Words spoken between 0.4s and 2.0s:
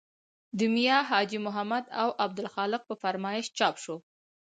د میا حاجي محمد